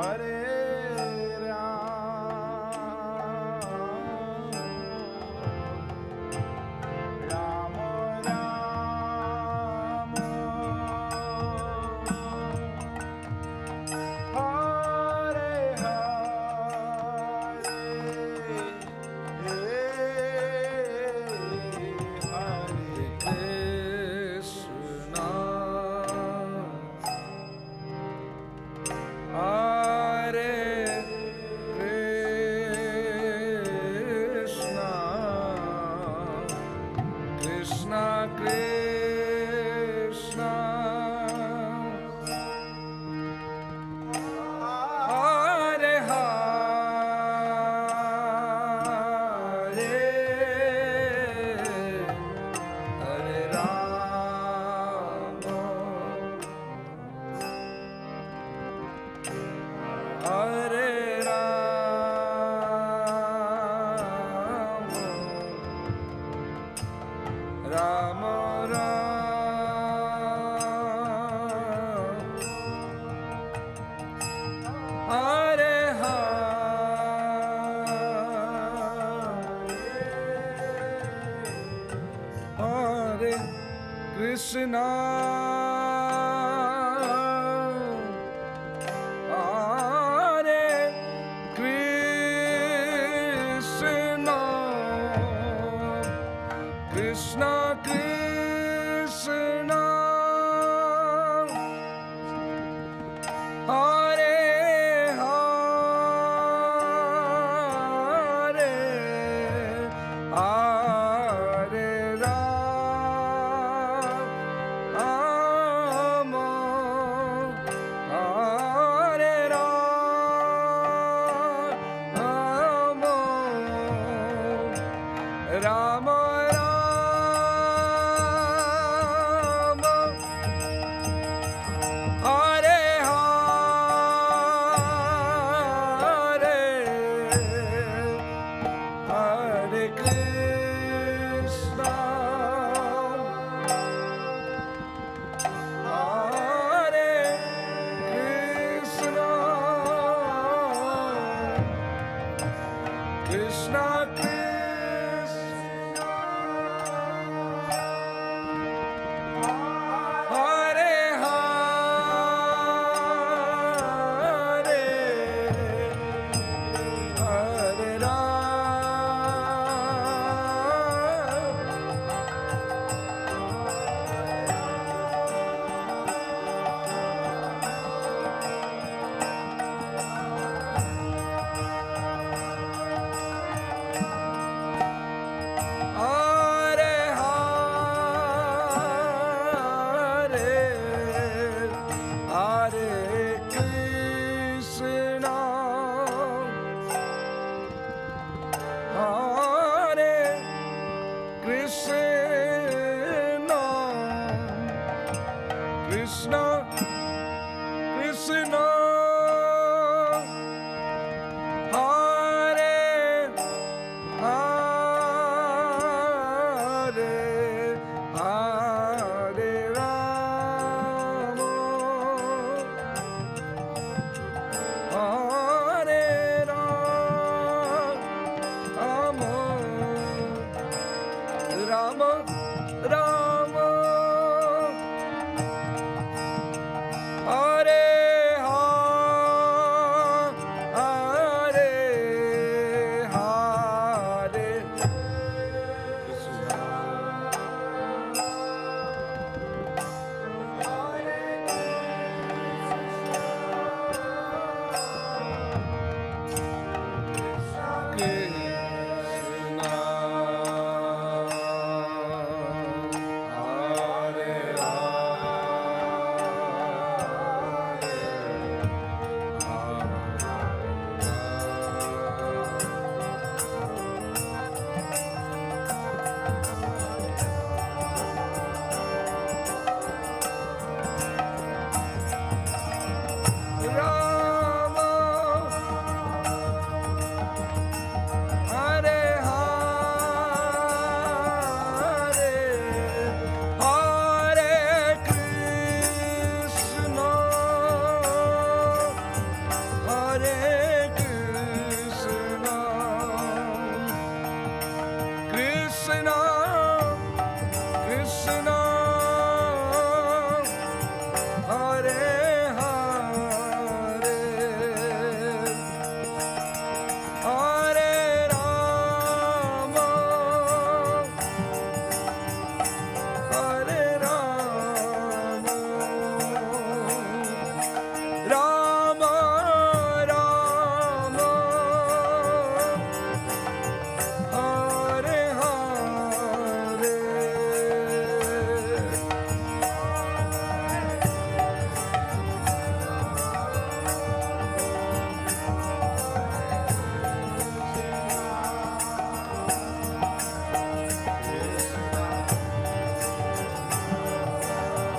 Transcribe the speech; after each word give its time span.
Hare 0.00 0.59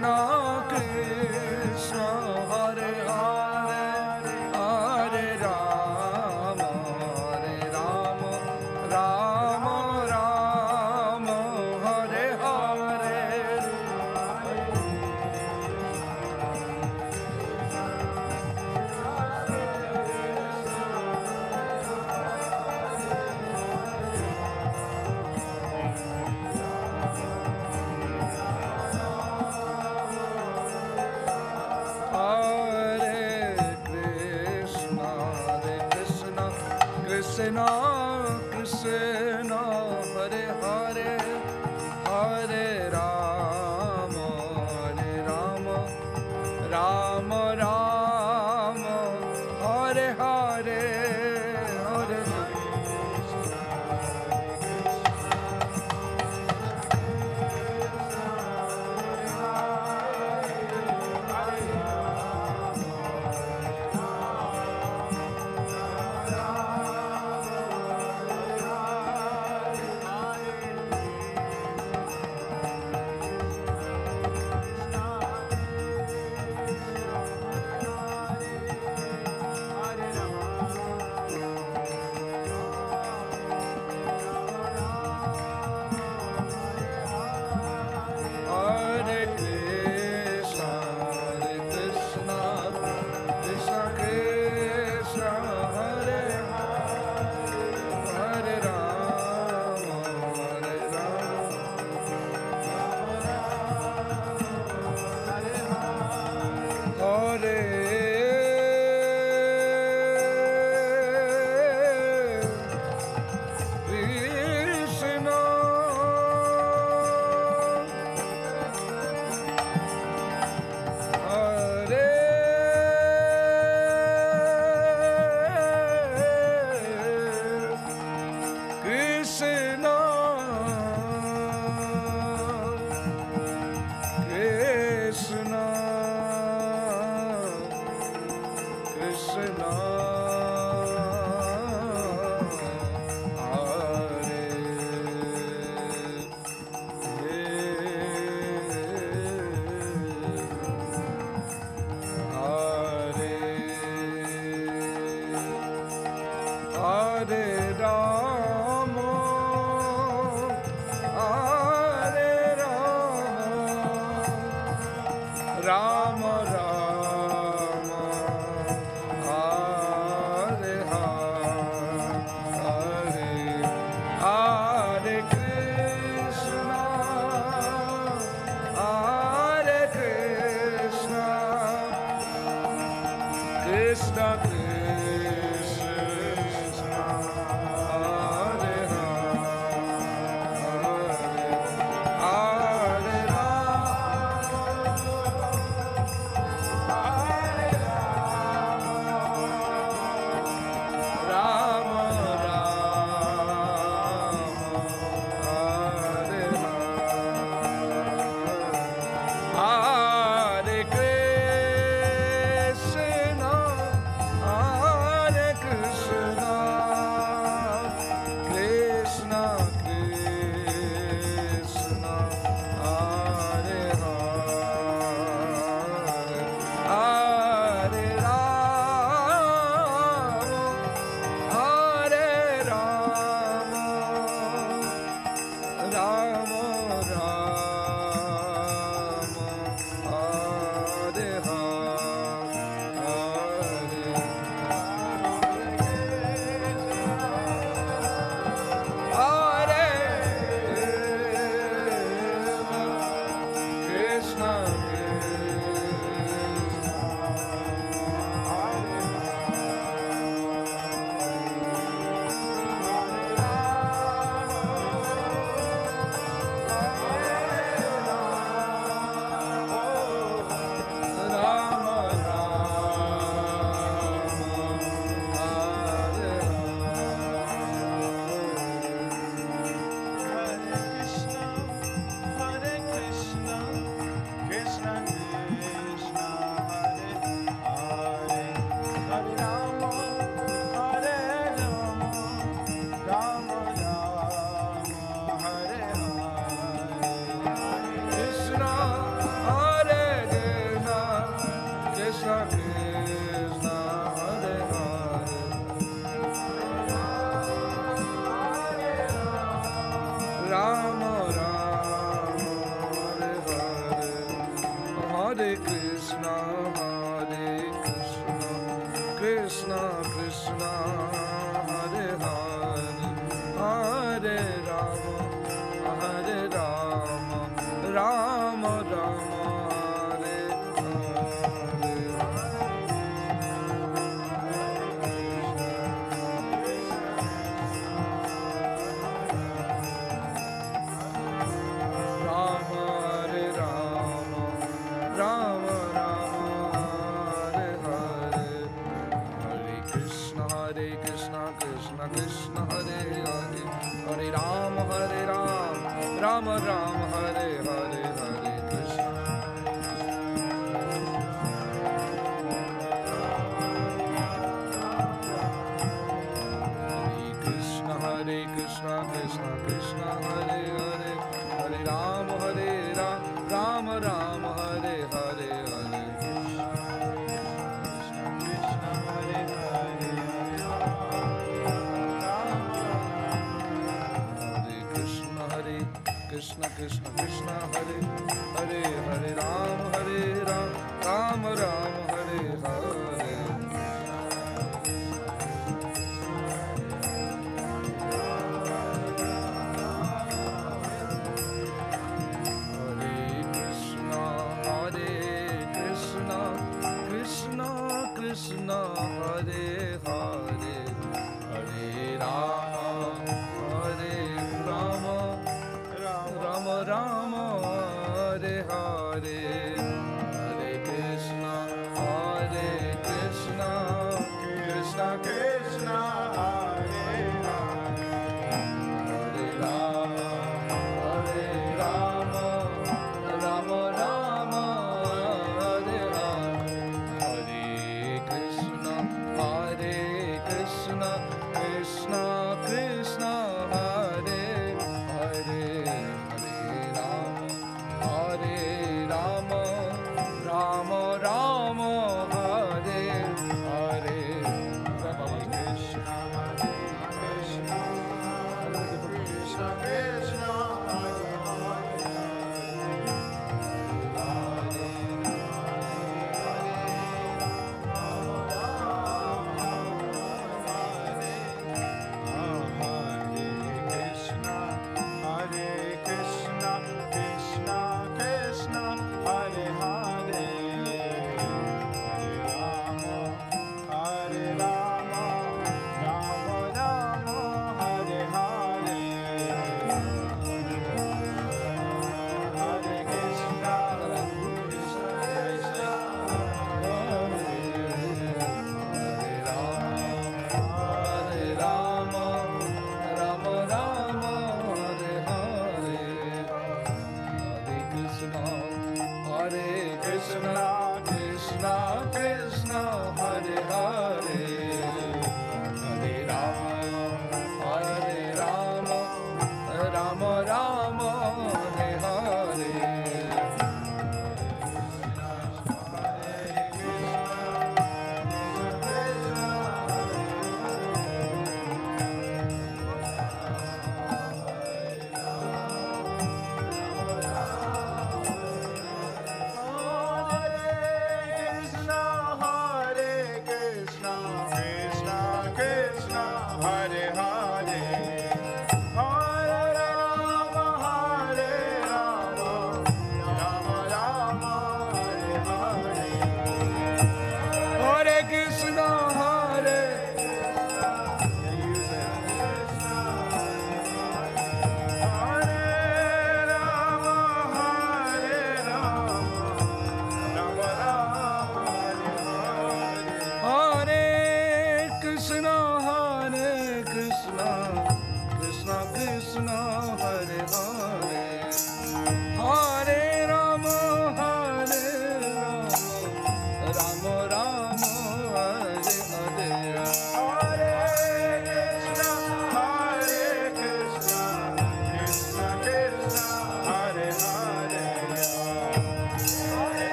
Krishna 0.00 0.29